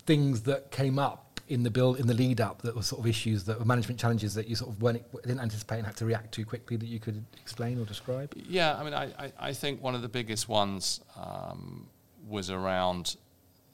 [0.06, 3.08] things that came up in the build in the lead up that were sort of
[3.08, 6.06] issues that were management challenges that you sort of weren't, didn't anticipate and had to
[6.06, 8.34] react to quickly that you could explain or describe?
[8.36, 11.88] Yeah, I mean, I, I, I think one of the biggest ones um,
[12.28, 13.16] was around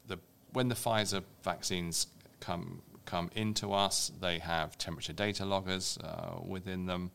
[0.08, 0.20] the
[0.52, 2.08] when the Pfizer vaccines
[2.42, 7.12] come come into us, they have temperature data loggers uh, within them.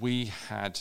[0.00, 0.80] We had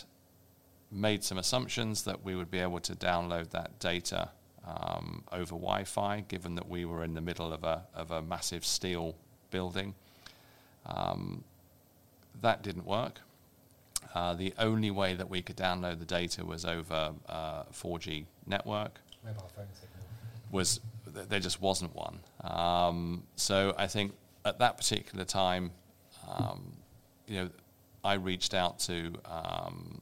[0.92, 4.30] made some assumptions that we would be able to download that data
[4.66, 8.66] um, over Wi-Fi, given that we were in the middle of a of a massive
[8.66, 9.16] steel
[9.50, 9.96] building.
[10.86, 11.44] Um,
[12.42, 13.22] that didn't work.
[14.14, 19.00] Uh, the only way that we could download the data was over uh, 4G network.
[19.24, 20.06] Mobile phone signal.
[20.52, 20.80] Was
[21.14, 22.20] th- there just wasn't one.
[22.42, 25.72] Um, so I think at that particular time,
[26.28, 26.74] um,
[27.28, 27.50] you know,
[28.04, 30.02] I reached out to um,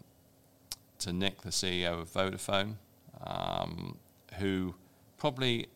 [0.99, 2.75] to Nick, the CEO of Vodafone,
[3.25, 3.97] um,
[4.39, 4.75] who
[5.17, 5.67] probably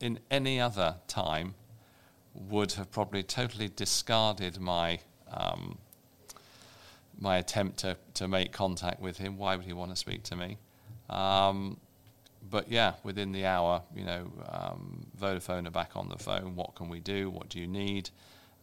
[0.00, 1.54] in any other time
[2.34, 5.78] would have probably totally discarded my um,
[7.20, 9.36] my attempt to, to make contact with him.
[9.36, 10.56] Why would he want to speak to me?
[11.10, 11.78] Um,
[12.48, 16.54] but yeah, within the hour, you know, um, Vodafone are back on the phone.
[16.54, 17.28] What can we do?
[17.28, 18.10] What do you need?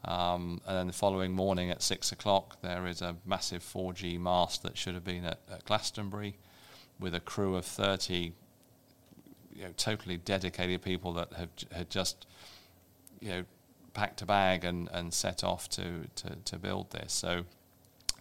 [0.05, 4.63] Um, and then the following morning at six o'clock, there is a massive 4G mast
[4.63, 6.37] that should have been at, at Glastonbury,
[6.99, 8.31] with a crew of 30,
[9.55, 12.27] you know, totally dedicated people that have had just,
[13.21, 13.43] you know,
[13.93, 17.13] packed a bag and, and set off to, to, to build this.
[17.13, 17.45] So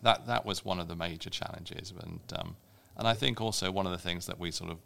[0.04, 2.56] that that was one of the major challenges, and um,
[2.96, 4.78] and I think also one of the things that we sort of,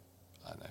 [0.45, 0.69] I don't know,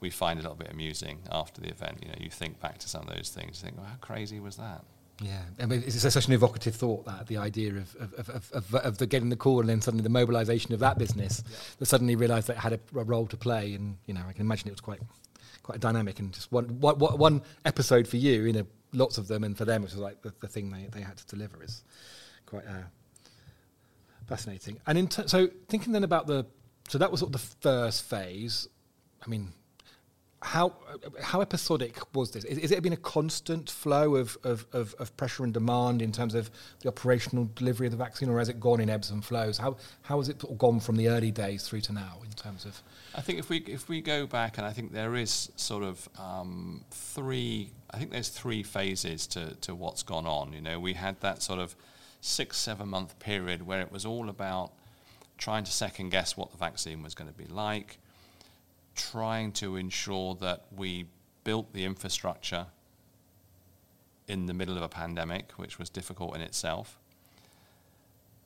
[0.00, 1.98] we find a little bit amusing after the event.
[2.02, 4.40] You know, you think back to some of those things, you think, well, how crazy
[4.40, 4.84] was that?
[5.22, 8.74] Yeah, I mean, it's such an evocative thought that the idea of of, of, of,
[8.74, 11.44] of, the getting the call and then suddenly the mobilisation of that business
[11.78, 14.32] that suddenly realised that it had a, a role to play, and you know, I
[14.32, 15.00] can imagine it was quite
[15.62, 19.28] quite dynamic and just one one, one one episode for you, you know, lots of
[19.28, 21.62] them, and for them it was like the, the thing they, they had to deliver
[21.62, 21.84] is
[22.46, 22.84] quite uh,
[24.26, 24.80] fascinating.
[24.86, 26.46] And in t- so thinking then about the
[26.88, 28.68] so that was sort of the first phase.
[29.24, 29.52] I mean,
[30.42, 30.72] how
[31.22, 32.44] how episodic was this?
[32.44, 36.12] Is, is it been a constant flow of, of, of, of pressure and demand in
[36.12, 36.50] terms of
[36.80, 39.58] the operational delivery of the vaccine, or has it gone in ebbs and flows?
[39.58, 42.82] How how has it gone from the early days through to now in terms of?
[43.14, 46.08] I think if we if we go back, and I think there is sort of
[46.18, 47.72] um, three.
[47.90, 50.54] I think there's three phases to to what's gone on.
[50.54, 51.76] You know, we had that sort of
[52.22, 54.72] six seven month period where it was all about
[55.36, 57.98] trying to second guess what the vaccine was going to be like,
[59.12, 61.06] trying to ensure that we
[61.44, 62.66] built the infrastructure
[64.28, 66.98] in the middle of a pandemic, which was difficult in itself.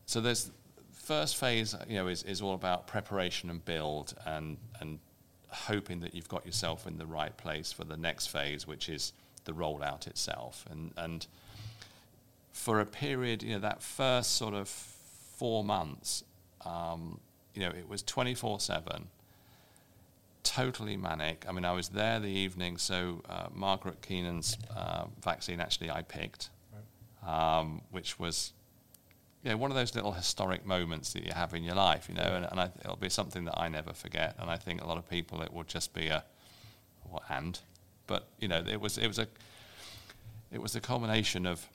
[0.06, 0.50] So there's
[0.92, 4.98] first phase, you know, is, is all about preparation and build and and
[5.48, 9.12] hoping that you've got yourself in the right place for the next phase, which is
[9.44, 10.64] the rollout itself.
[10.70, 11.26] And and
[12.52, 16.24] for a period, you know, that first sort of four months,
[16.64, 17.20] um,
[17.54, 19.08] you know, it was twenty four seven.
[20.44, 21.44] Totally manic.
[21.48, 26.02] I mean, I was there the evening, so uh, Margaret Keenan's uh, vaccine actually I
[26.02, 26.50] picked,
[27.26, 28.52] um, which was
[29.42, 32.14] you know, one of those little historic moments that you have in your life, you
[32.14, 34.36] know, and, and I, it'll be something that I never forget.
[34.38, 36.24] And I think a lot of people, it will just be a,
[37.10, 37.58] what, and,
[38.06, 39.26] but you know, it was, it was a,
[40.50, 41.66] it was a culmination of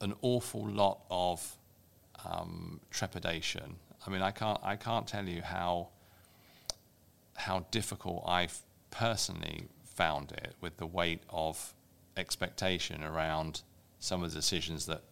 [0.00, 1.56] an awful lot of
[2.24, 3.76] um, trepidation.
[4.04, 5.88] I mean, I can't, I can't tell you how,
[7.36, 8.48] how difficult I
[8.90, 11.74] personally found it with the weight of
[12.16, 13.62] expectation around
[13.98, 15.02] some of the decisions that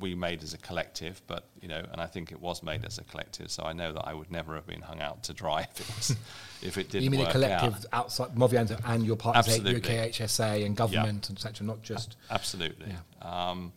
[0.00, 2.98] we made as a collective, but you know, and I think it was made as
[2.98, 3.50] a collective.
[3.50, 5.96] So I know that I would never have been hung out to dry if it
[5.96, 6.16] was,
[6.62, 7.04] if it didn't.
[7.04, 7.86] You mean a collective out.
[7.92, 9.80] outside Movianto and your partners, Absolutely.
[9.80, 11.66] UKHSA and government and etc.
[11.66, 12.94] Not just Absolutely.
[13.22, 13.72] Um,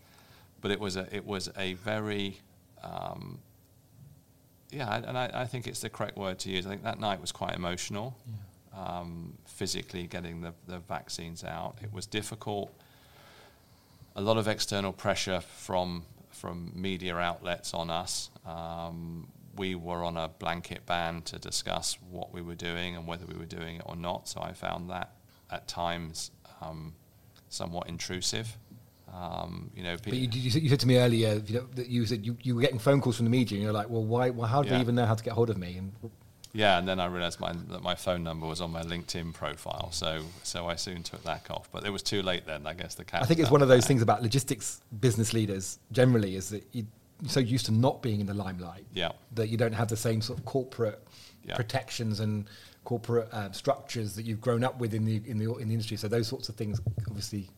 [0.62, 2.40] but it was a it was a very
[2.84, 3.40] um,
[4.70, 6.66] yeah, and I, I think it's the correct word to use.
[6.66, 8.18] I think that night was quite emotional.
[8.76, 12.72] Um, physically getting the, the vaccines out, it was difficult.
[14.16, 18.30] A lot of external pressure from from media outlets on us.
[18.46, 23.26] Um, we were on a blanket ban to discuss what we were doing and whether
[23.26, 24.28] we were doing it or not.
[24.28, 25.16] So I found that
[25.50, 26.30] at times
[26.62, 26.94] um,
[27.50, 28.56] somewhat intrusive.
[29.18, 31.88] Um, you know, But you, you, said- you said to me earlier you know, that
[31.88, 34.04] you said you, you were getting phone calls from the media, and you're like, well,
[34.04, 34.30] why?
[34.30, 34.76] Well, how do Yeah.
[34.76, 35.78] they even know how to get hold of me?
[35.78, 35.92] And
[36.54, 39.92] Yeah, and then I realised my, that my phone number was on my LinkedIn profile,
[39.92, 41.68] so so I soon took that off.
[41.72, 42.68] But it was too late then.
[42.68, 43.24] I guess the cat.
[43.24, 43.88] I think it's one of those bag.
[43.88, 46.86] things about logistics business leaders generally is that you,
[47.22, 49.98] you're so used to not being in the limelight Yeah, that you don't have the
[49.98, 51.00] same sort of corporate
[51.44, 51.56] Yeah.
[51.56, 52.46] protections and
[52.84, 55.98] corporate uh, structures that you've grown up with in the in the in the industry.
[55.98, 57.50] So those sorts of things obviously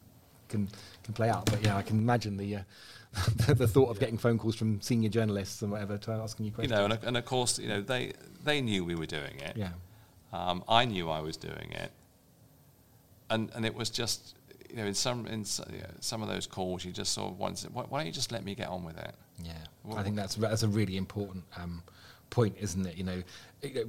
[0.50, 0.68] can
[1.04, 1.46] can play out.
[1.46, 2.62] But yeah, I can imagine the uh,
[3.48, 6.72] the thought of getting phone calls from senior journalists and whatever to asking you questions.
[6.72, 9.40] you know, and, of- and of course, you know, they they knew we were doing
[9.40, 9.56] it.
[9.56, 9.70] yeah,
[10.34, 11.92] Um, I knew I was doing it,
[13.30, 14.36] and and it was just
[14.70, 15.40] you know in some in
[15.72, 18.12] you know, some of those calls you just sort of wanted why, why don't you
[18.14, 19.16] just let me get on with it?
[19.44, 19.54] yeah.
[19.84, 21.82] Well- I think that's that's a really important um,
[22.30, 22.96] point, isn't it?
[22.96, 23.24] You know,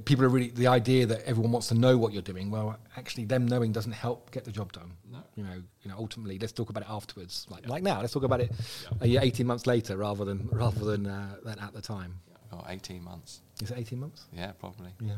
[0.05, 2.51] people are really the idea that everyone wants to know what you're doing.
[2.51, 4.91] Well, actually, them knowing doesn't help get the job done.
[5.11, 5.19] No.
[5.35, 5.95] You know, you know.
[5.97, 7.45] Ultimately, let's talk about it afterwards.
[7.49, 7.69] Like Yeah.
[7.69, 8.97] like now, let's talk about it Yeah.
[9.01, 12.19] a year, eighteen months later, rather than rather than uh, than at the time.
[12.53, 13.39] Oh, 18 months.
[13.61, 14.25] Is it eighteen months?
[14.33, 14.89] Yeah, probably.
[14.99, 15.13] Yeah,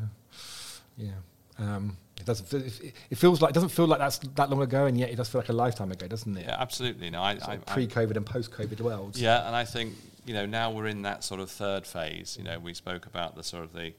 [0.96, 1.10] yeah.
[1.58, 2.46] Um, it doesn't.
[2.48, 5.10] Feel, it, it feels like it doesn't feel like that's that long ago, and yet
[5.10, 6.44] it does feel like a lifetime ago, doesn't it?
[6.46, 7.10] Yeah, absolutely.
[7.10, 9.20] No, I, I, pre-COVID and post-COVID worlds.
[9.20, 12.36] Yeah, and I think you know now we're in that sort of third phase.
[12.38, 13.92] You know, we spoke about the sort of the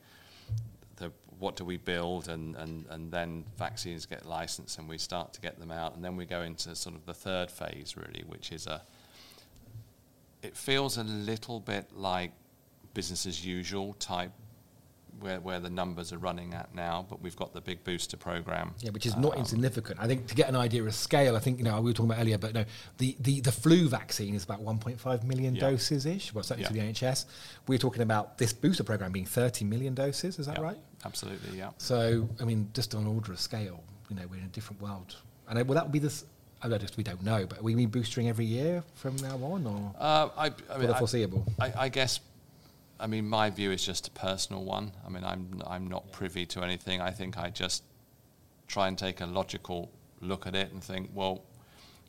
[0.98, 5.34] the what do we build, and and and then vaccines get licensed, and we start
[5.34, 8.24] to get them out, and then we go into sort of the third phase, really,
[8.28, 8.82] which is a.
[10.42, 12.32] It feels a little bit like
[12.94, 14.32] business as usual type.
[15.22, 18.74] Where, where the numbers are running at now, but we've got the big booster program.
[18.80, 20.00] Yeah, which is not Um, insignificant.
[20.00, 22.12] I think to get an idea of scale, I think you know we were talking
[22.12, 22.66] about earlier, but no,
[22.98, 25.62] the, the, the flu vaccine is about 1.5 million Yeah.
[25.62, 26.34] doses ish.
[26.34, 26.68] Well, certainly Yeah.
[26.68, 27.26] for the NHS.
[27.68, 30.38] We're talking about this booster program being 30 million doses.
[30.38, 30.78] Is that Yeah, right?
[31.06, 31.72] Absolutely, yeah.
[31.78, 35.16] So I mean, just on order of scale, you know, we're in a different world.
[35.48, 36.26] And uh, will that would be this?
[36.62, 39.94] I don't, we don't know, but we be boostering every year from now on, or
[39.98, 41.46] Uh, I, I for mean, the foreseeable?
[41.60, 42.20] I, I guess,
[43.00, 44.92] I mean, my view is just a personal one.
[45.06, 47.02] I mean, I'm I'm not privy to anything.
[47.02, 47.84] I think I just
[48.68, 51.44] try and take a logical look at it and think, well,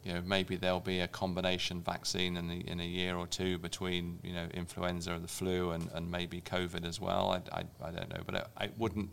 [0.05, 3.59] you know, maybe there'll be a combination vaccine in the, in a year or two
[3.59, 7.31] between you know influenza and the flu and, and maybe COVID as well.
[7.53, 9.11] I, I, I don't know, but I, I wouldn't.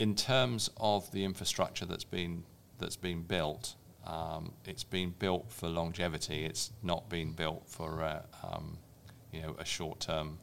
[0.00, 2.42] In terms of the infrastructure that's been
[2.78, 6.44] that's been built, um, it's been built for longevity.
[6.44, 8.78] It's not been built for uh, um,
[9.32, 10.38] you know a short-term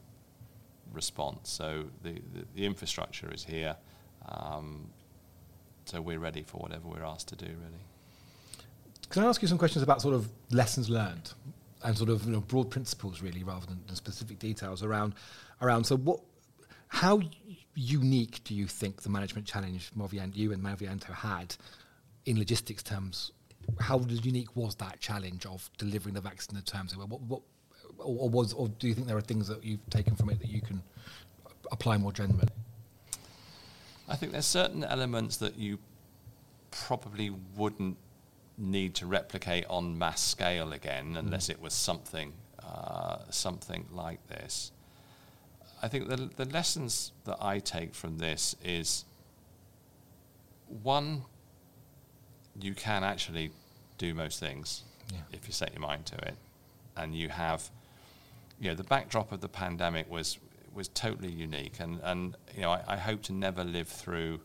[0.92, 1.50] response.
[1.50, 3.76] So the, the, the infrastructure is here.
[4.28, 4.90] Um,
[5.84, 7.82] so we're ready for whatever we're asked to do, really.
[9.10, 11.32] Can I ask you some questions about sort of lessons learned
[11.84, 15.14] and sort of you know, broad principles, really, rather than, specific details around
[15.60, 15.84] around?
[15.84, 16.20] So, what,
[16.88, 17.20] how
[17.74, 21.54] unique do you think the management challenge Movian, you and Movianto had
[22.24, 23.32] in logistics terms?
[23.80, 26.96] How unique was that challenge of delivering the vaccine in the terms?
[26.96, 27.42] What, what,
[28.02, 30.38] or, or was, or do you think there are things that you've taken from it
[30.40, 30.82] that you can
[31.70, 32.48] apply more generally?
[34.08, 35.78] I think there's certain elements that you
[36.70, 37.96] probably wouldn't
[38.58, 44.70] need to replicate on mass scale again, unless it was something uh, something like this.
[45.82, 49.04] I think the, the lessons that I take from this is
[50.82, 51.24] one,
[52.60, 53.50] you can actually
[53.98, 55.18] do most things Yeah.
[55.32, 56.36] if you set your mind to it,
[56.96, 57.68] and you have,
[58.62, 60.38] you know, the backdrop of the pandemic was
[60.72, 64.40] was totally unique, and and you know, I, I hope to never live through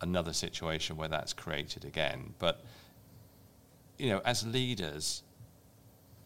[0.00, 2.32] another situation where that's created again.
[2.38, 2.64] But
[3.98, 5.22] you know, as leaders,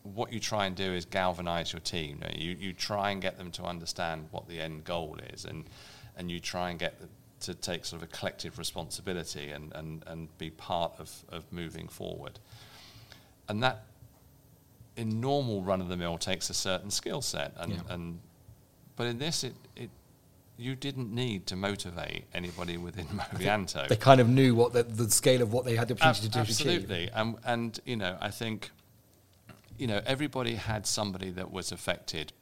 [0.04, 2.20] what you try and do is galvanize your team.
[2.22, 5.44] You, know, you, you try and get them to understand what the end goal is,
[5.44, 5.64] and
[6.16, 7.08] and you try and get them
[7.40, 11.88] to take sort of a collective responsibility and, and, and be part of, of moving
[11.88, 12.38] forward.
[13.48, 13.84] And that,
[14.96, 17.52] in normal run of the mill, takes a certain skill set.
[17.56, 17.80] And, Yeah.
[17.88, 18.20] and
[18.96, 19.90] but in this, it, it
[20.58, 23.88] you didn't need to motivate anybody within Movianto.
[23.88, 26.32] They kind of knew what the, the scale of what they had the opportunity Ab-
[26.32, 26.82] to do to achieve.
[26.82, 28.70] Absolutely, and and you know, I think,
[29.78, 32.32] you know, everybody had somebody that was affected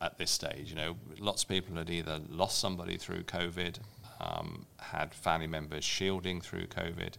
[0.00, 0.70] at this stage.
[0.70, 3.76] You know, lots of people had either lost somebody through COVID,
[4.20, 7.14] um, had family members shielding through COVID,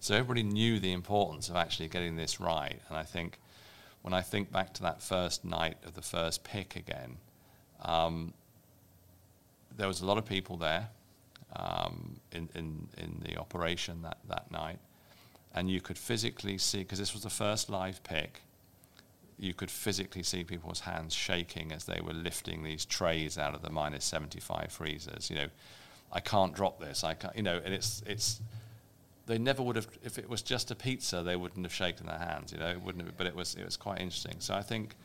[0.00, 2.80] so everybody knew the importance of actually getting this right.
[2.88, 3.38] And I think,
[4.02, 7.18] when I think back to that first night of the first pick again.
[7.82, 8.34] Um,
[9.76, 10.88] there was a lot of people there
[11.56, 14.78] um, in, in, in the operation that, that night.
[15.54, 18.42] And you could physically see, because this was the first live pick,
[19.38, 23.62] you could physically see people's hands shaking as they were lifting these trays out of
[23.62, 25.30] the minus 75 freezers.
[25.30, 25.46] You know,
[26.12, 27.02] I can't drop this.
[27.02, 28.40] I can't, you know, and it's, it's,
[29.26, 32.18] they never would have, if it was just a pizza, they wouldn't have shaken their
[32.18, 34.36] hands, you know, it wouldn't have, but it was, it was quite interesting.
[34.38, 34.96] So I think,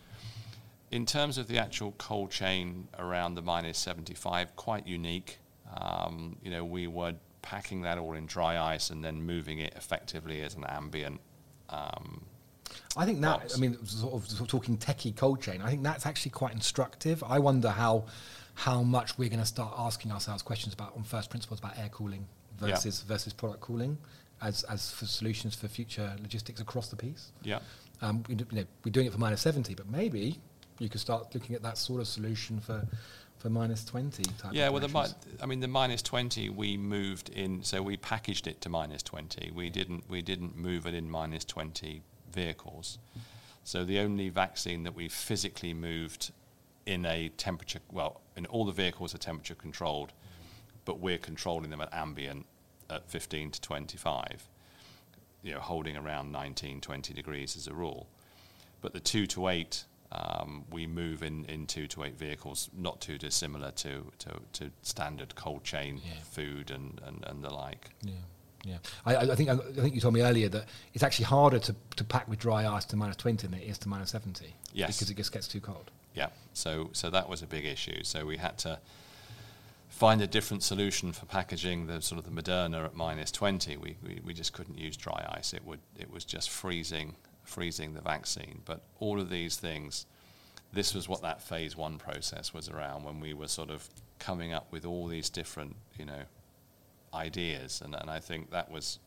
[0.91, 5.39] in terms of the actual cold chain around the minus 75, quite unique.
[5.75, 9.73] Um, you know, we were packing that all in dry ice and then moving it
[9.75, 11.19] effectively as an ambient.
[11.69, 12.25] Um,
[12.97, 13.51] I think that.
[13.55, 16.53] I mean, sort of, sort of talking techie cold chain, I think that's actually quite
[16.53, 17.23] instructive.
[17.23, 18.05] I wonder how
[18.55, 21.89] how much we're going to start asking ourselves questions about on first principles about air
[21.89, 22.25] cooling
[22.61, 22.67] Yeah.
[22.75, 23.97] versus versus product cooling
[24.41, 27.31] as as for solutions for future logistics across the piece.
[27.43, 27.59] yeah,
[28.01, 30.39] Um, we, you know, we're doing it for minus 70, but maybe
[30.79, 32.85] you could start looking at that sort of solution for
[33.39, 34.69] for minus 20 type yeah.
[34.69, 38.61] Well, the mi- I mean, the minus 20 we moved in, so we packaged it
[38.61, 39.51] to minus 20.
[39.51, 42.97] We didn't we didn't move it in minus 20 vehicles.
[43.63, 46.31] So the only vaccine that we physically moved
[46.85, 50.13] in a temperature, well, in all the vehicles are temperature controlled,
[50.85, 52.45] but we're controlling them at ambient
[52.89, 54.47] at 15 to 25,
[55.43, 58.07] you know, holding around 19, 20 degrees as a rule.
[58.81, 63.01] But the 2 to 8, um, we move in, in 2 to 8 vehicles, not
[63.01, 66.13] too dissimilar to, to, to standard cold chain Yeah.
[66.31, 67.89] food and, and, and the like.
[68.03, 68.11] Yeah,
[68.63, 68.77] yeah.
[69.05, 72.03] I, I think I think you told me earlier that it's actually harder to, to
[72.03, 74.53] pack with dry ice to minus twenty than it is to minus seventy.
[74.73, 74.95] Yes.
[74.95, 75.89] because it just gets too cold.
[76.13, 78.03] Yeah, so so that was a big issue.
[78.03, 78.79] So we had to
[79.89, 83.77] find a different solution for packaging the sort of the Moderna at minus 20.
[83.77, 85.53] We, we, we just couldn't use dry ice.
[85.53, 88.61] It would it was just freezing freezing the vaccine.
[88.65, 90.05] But all of these things,
[90.73, 93.87] this was what that phase one process was around when we were sort of
[94.19, 96.23] coming up with all these different you know
[97.13, 98.99] ideas, and, and I think that was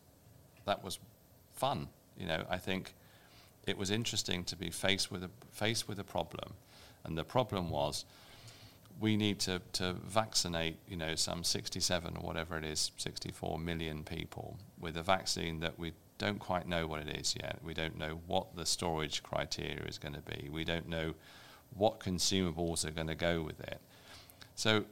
[0.65, 0.99] that was
[1.53, 1.89] fun.
[2.17, 2.95] You know, I think
[3.67, 6.53] it was interesting to be faced with a faced with a problem,
[7.03, 8.05] and the problem was
[8.99, 14.03] we need to, to vaccinate, you know, some 67 or whatever it is, 64 million
[14.03, 17.59] people with a vaccine that we don't quite know what it is yet.
[17.63, 20.49] We don't know what the storage criteria is going to be.
[20.51, 21.13] We don't know
[21.75, 23.79] what consumables are going to go with it.
[24.55, 24.83] So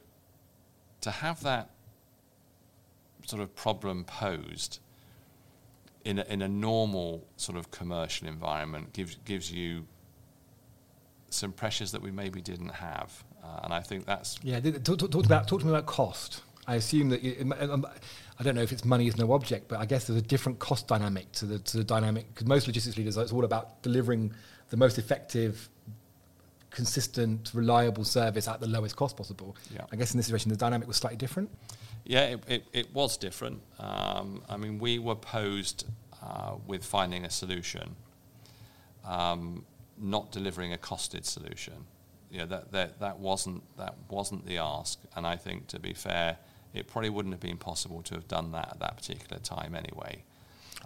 [1.02, 1.70] to have that
[3.26, 4.80] sort of problem posed
[6.04, 9.86] in a, in a normal sort of commercial environment gives gives you
[11.38, 15.10] some pressures that we maybe didn't have, uh, and I think that's Yeah, talk, talk,
[15.10, 16.42] talk about talk to me about cost.
[16.66, 17.86] I assume that you, um,
[18.38, 20.58] I don't know if it's money is no object, but I guess there's a different
[20.58, 24.34] cost dynamic to the to the dynamic because most logistics leaders it's all about delivering
[24.70, 25.68] the most effective,
[26.70, 29.56] consistent, reliable service at the lowest cost possible.
[29.72, 29.86] Yeah.
[29.90, 31.50] I guess in this situation the dynamic was slightly different.
[32.04, 33.60] yeah, it, it, it was different.
[33.78, 35.86] Um, I mean, we were posed
[36.22, 37.96] uh, with finding a solution,
[39.04, 39.64] um,
[40.00, 41.86] not delivering a costed solution.
[42.30, 46.36] Yeah, that, that that wasn't that wasn't the ask, and I think to be fair,
[46.74, 50.24] it probably wouldn't have been possible to have done that at that particular time anyway.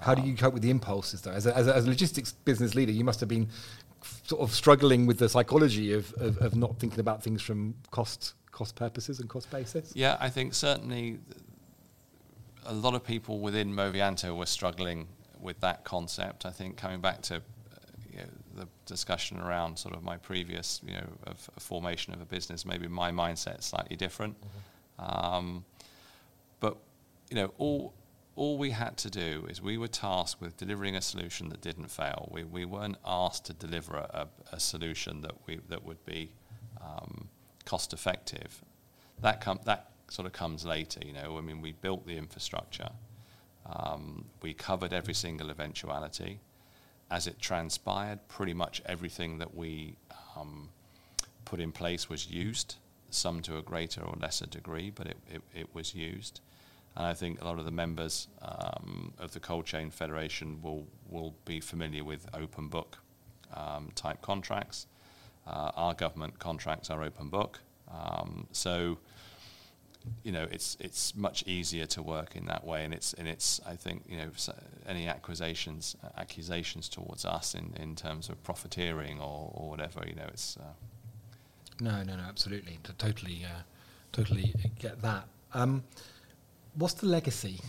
[0.01, 1.33] How do you cope with the impulses, though?
[1.33, 3.49] As a, as a, as a logistics business leader, you must have been
[4.25, 8.35] sort of struggling with the psychology of, of, of not thinking about things from cost
[8.51, 9.93] cost purposes and cost basis.
[9.95, 11.19] Yeah, I think certainly
[12.65, 15.09] a lot of people within Movianto were struggling
[15.41, 16.47] with that concept.
[16.47, 17.43] I think coming back to
[18.13, 22.21] you know, the discussion around sort of my previous, you know, of, of formation of
[22.21, 24.37] a business, maybe my mindset is slightly different.
[24.41, 25.35] Mm-hmm.
[25.35, 25.65] Um,
[26.61, 26.77] but
[27.31, 27.95] you know, all
[28.35, 31.91] all we had to do is we were tasked with delivering a solution that didn't
[31.91, 32.29] fail.
[32.31, 36.33] We we weren't asked to deliver a, a solution that we that would be
[36.81, 37.29] um,
[37.65, 38.63] cost effective.
[39.21, 41.01] That com- that sort of comes later.
[41.05, 42.91] You know, I mean, we built the infrastructure.
[43.67, 46.41] Um, we covered every single eventuality.
[47.13, 49.97] As it transpired, pretty much everything that we
[50.35, 50.71] um,
[51.45, 52.77] put in place was used,
[53.11, 56.41] some to a greater or lesser degree, but it, it, it was used.
[56.97, 60.87] And I think a lot of the members um, of the Cold Chain Federation will,
[61.11, 62.97] will be familiar with open book
[63.55, 64.87] um, type contracts.
[65.47, 67.61] Uh, our government contracts are open book.
[67.93, 68.97] Um, so
[70.23, 73.61] you know, it's it's much easier to work in that way, and it's and it's
[73.67, 74.31] I think you know
[74.87, 80.27] any accusations accusations towards us in, in terms of profiteering or, or whatever, you know,
[80.29, 80.57] it's.
[80.57, 80.73] Uh
[81.81, 83.63] no, no, no, absolutely, to totally, uh,
[84.13, 85.25] totally get that.
[85.53, 85.83] Um,
[86.75, 87.61] what's the legacy?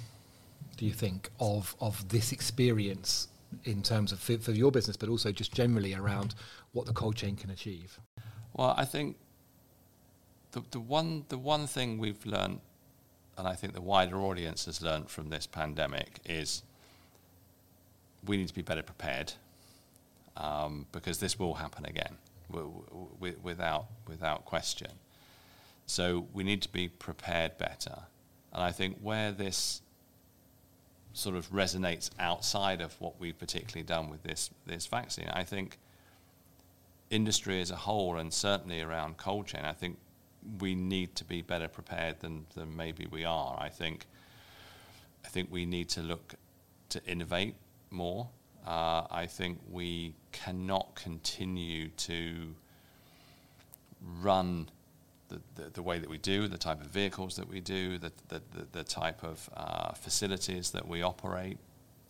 [0.77, 3.27] Do you think of of this experience
[3.65, 6.35] in terms of for, for your business, but also just generally around
[6.73, 7.99] what the cold chain can achieve?
[8.53, 9.17] Well, I think
[10.53, 12.61] the, the one the one thing we've learned,
[13.37, 16.63] and I think the wider audience has learned from this pandemic is
[18.25, 19.33] we need to be better prepared
[20.37, 22.15] um, because this will happen again
[22.49, 22.71] w-
[23.19, 24.91] w- without without question.
[25.85, 28.03] So we need to be prepared better,
[28.53, 29.81] and I think where this
[31.15, 35.79] sort of resonates outside of what we've particularly done with this this vaccine, I think
[37.09, 39.97] industry as a whole, and certainly around cold chain, I think
[40.59, 43.57] we need to be better prepared than, than maybe we are.
[43.59, 44.05] I think
[45.25, 46.35] I think we need to look
[46.89, 47.55] to innovate
[47.89, 48.29] more.
[48.65, 52.55] Uh, I think we cannot continue to
[54.21, 54.69] run
[55.29, 58.11] the, the, the, way that we do, the type of vehicles that we do, the,
[58.27, 58.41] the,
[58.71, 61.57] the type of uh, facilities that we operate.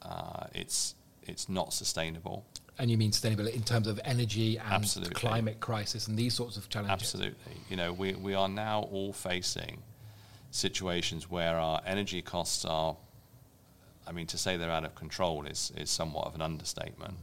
[0.01, 2.45] Uh, it's, it's not sustainable.
[2.79, 5.13] And you mean sustainability in terms of energy and Absolutely.
[5.13, 6.93] climate crisis and these sorts of challenges?
[6.93, 7.53] Absolutely.
[7.69, 9.83] You know, we, we are now all facing
[10.49, 12.95] situations where our energy costs are,
[14.07, 17.15] I mean, to say they're out of control is, is somewhat of an understatement.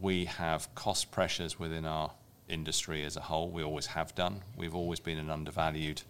[0.00, 2.10] We have cost pressures within our
[2.48, 3.48] industry as a whole.
[3.48, 4.42] We always have done.
[4.56, 6.02] We've always been an undervalued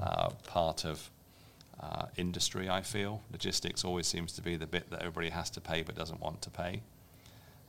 [0.00, 1.10] uh, part of
[1.80, 3.22] uh, industry, I feel.
[3.30, 6.42] Logistics always seems to be the bit that everybody has to pay but doesn't want
[6.42, 6.82] to pay.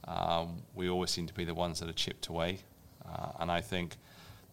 [0.08, 2.60] Um, we always seem to be the ones that are chipped away.
[3.08, 3.98] Uh, and I think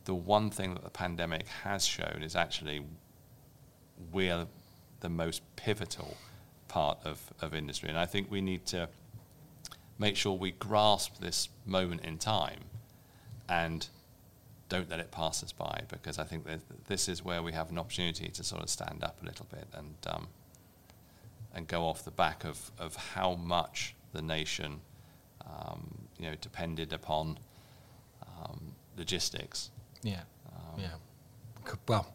[0.05, 2.85] the one thing that the pandemic has shown is actually
[4.13, 4.47] we're
[5.01, 6.17] the most pivotal
[6.69, 7.89] part of, of industry.
[7.89, 8.89] And I think we need to
[9.99, 12.61] make sure we grasp this moment in time
[13.49, 13.87] and
[14.69, 17.71] don't let it pass us by because I think that this is where we have
[17.71, 20.29] an opportunity to sort of stand up a little bit and um,
[21.55, 24.81] and go off the back of, of how much the nation
[25.47, 27.39] um, you know, depended upon
[28.23, 29.71] um, logistics.
[30.03, 31.75] Yeah, um, yeah.
[31.87, 32.07] Well,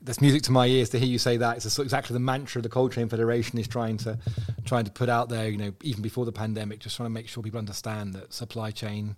[0.00, 1.56] that's music to my ears to hear you say that.
[1.56, 4.18] It's exactly the mantra the Cold Chain Federation is trying to
[4.64, 5.48] trying to put out there.
[5.48, 8.70] You know, even before the pandemic, just trying to make sure people understand that supply
[8.70, 9.16] chain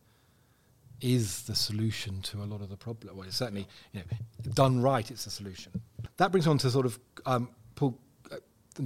[1.01, 3.17] is the solution to a lot of the problem.
[3.17, 5.81] Well, it's certainly you know done right, it's a solution.
[6.17, 7.99] That brings on to sort of um, Paul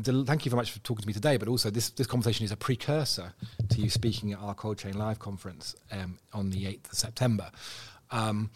[0.02, 2.52] thank you very much for talking to me today, but also this, this conversation is
[2.52, 3.32] a precursor
[3.68, 7.50] to you speaking at our Cold Chain Live conference um, on the 8th of September.
[8.10, 8.50] Um,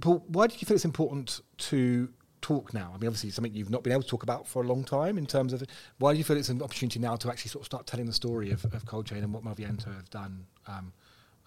[0.00, 2.08] Paul, why do you think it's important to
[2.40, 2.92] talk now?
[2.94, 5.18] I mean, obviously, something you've not been able to talk about for a long time
[5.18, 5.62] in terms of
[5.98, 8.12] why do you feel it's an opportunity now to actually sort of start telling the
[8.12, 10.92] story of, of Cold Chain and what Movianto have done um,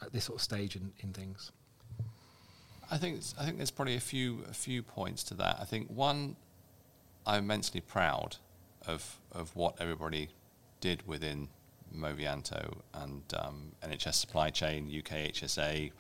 [0.02, 1.52] at this sort of stage in, in things?
[2.92, 5.58] I think I think there's probably a few a few points to that.
[5.60, 6.36] I think one,
[7.26, 8.38] I'm immensely proud
[8.88, 10.30] of of what everybody
[10.80, 11.48] did within
[11.96, 15.92] Movianto and um, NHS supply chain, UK HSA.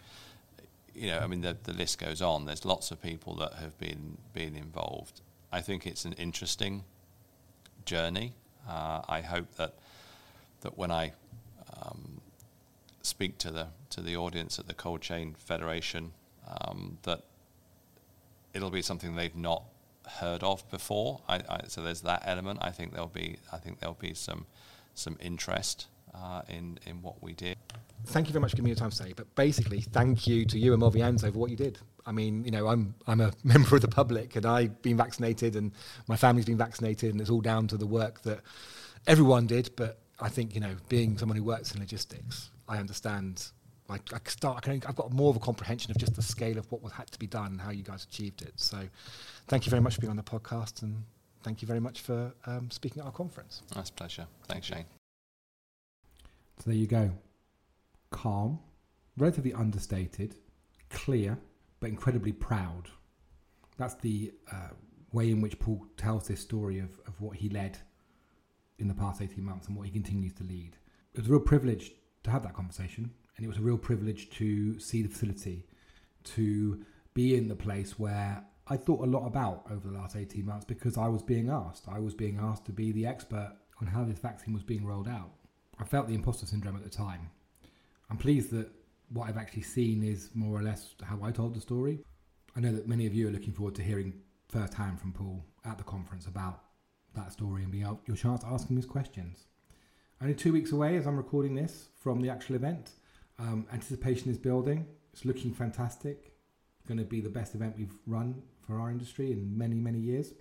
[0.95, 2.45] You know, I mean, the, the list goes on.
[2.45, 5.21] There's lots of people that have been been involved.
[5.51, 6.83] I think it's an interesting
[7.85, 8.33] journey.
[8.67, 9.75] Uh, I hope that
[10.61, 11.13] that when I
[11.81, 12.21] um,
[13.01, 16.11] speak to the to the audience at the Cold Chain Federation,
[16.47, 17.23] um, that
[18.53, 19.63] it'll be something they've not
[20.07, 21.21] heard of before.
[21.27, 22.59] I, I, so there's that element.
[22.61, 24.45] I think there'll be I think there'll be some
[24.93, 27.57] some interest uh, in in what we did.
[28.05, 29.13] Thank you very much for giving me your time today.
[29.15, 31.79] But basically, thank you to you and Movianto for what you did.
[32.05, 35.55] I mean, you know, I'm I'm a member of the public, and I've been vaccinated,
[35.55, 35.71] and
[36.07, 38.41] my family's been vaccinated, and it's all down to the work that
[39.07, 39.71] everyone did.
[39.75, 43.51] But I think you know, being someone who works in logistics, I understand.
[43.89, 44.57] I, I start.
[44.57, 46.93] I can, I've got more of a comprehension of just the scale of what was
[46.93, 48.53] had to be done and how you guys achieved it.
[48.55, 48.81] So,
[49.47, 51.03] thank you very much for being on the podcast, and
[51.43, 53.61] thank you very much for um, speaking at our conference.
[53.75, 54.25] Nice pleasure.
[54.47, 54.85] Thanks, Shane.
[56.59, 57.11] So there you go.
[58.11, 58.59] Calm,
[59.17, 60.35] relatively understated,
[60.89, 61.37] clear,
[61.79, 62.89] but incredibly proud.
[63.77, 64.69] That's the uh,
[65.11, 67.77] way in which Paul tells this story of, of what he led
[68.79, 70.77] in the past 18 months and what he continues to lead.
[71.13, 71.91] It was a real privilege
[72.23, 75.65] to have that conversation, and it was a real privilege to see the facility,
[76.23, 80.45] to be in the place where I thought a lot about over the last 18
[80.45, 81.85] months because I was being asked.
[81.87, 85.07] I was being asked to be the expert on how this vaccine was being rolled
[85.07, 85.31] out.
[85.79, 87.29] I felt the imposter syndrome at the time.
[88.09, 88.69] I'm pleased that
[89.09, 91.99] what I've actually seen is more or less how I told the story.
[92.55, 94.13] I know that many of you are looking forward to hearing
[94.47, 96.61] firsthand from Paul at the conference about
[97.15, 99.45] that story and being your chance to ask him his questions.
[100.21, 102.91] Only two weeks away as I'm recording this from the actual event.
[103.39, 104.85] Um, anticipation is building.
[105.11, 106.33] It's looking fantastic.
[106.77, 109.99] It's going to be the best event we've run for our industry in many, many
[109.99, 110.33] years.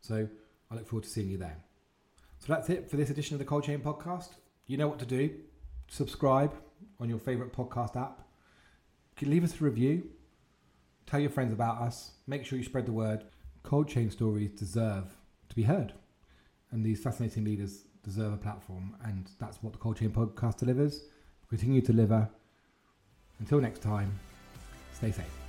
[0.00, 0.28] So
[0.70, 1.56] I look forward to seeing you there.
[2.38, 4.30] So that's it for this edition of the Cold Chain Podcast.
[4.66, 5.30] You know what to do.
[5.88, 6.54] Subscribe
[6.98, 8.22] on your favorite podcast app.
[9.20, 10.04] Leave us a review.
[11.06, 12.12] Tell your friends about us.
[12.26, 13.24] Make sure you spread the word.
[13.62, 15.04] Cold chain stories deserve
[15.48, 15.92] to be heard.
[16.70, 18.96] And these fascinating leaders deserve a platform.
[19.04, 21.02] And that's what the Cold Chain Podcast delivers.
[21.50, 22.28] Continue to deliver.
[23.40, 24.18] Until next time,
[24.92, 25.39] stay safe.